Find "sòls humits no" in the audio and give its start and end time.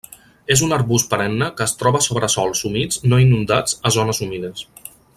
2.37-3.21